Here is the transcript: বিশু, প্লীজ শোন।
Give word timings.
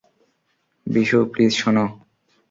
বিশু, 0.87 1.17
প্লীজ 1.31 1.53
শোন। 1.55 1.77